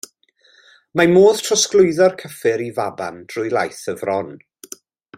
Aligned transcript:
Mae 0.99 1.11
modd 1.17 1.43
trosglwyddo'r 1.49 2.15
cyffur 2.23 2.65
i 2.69 2.71
faban 2.81 3.23
trwy 3.35 3.55
laeth 3.59 3.87
y 3.95 3.97
fron. 4.03 4.35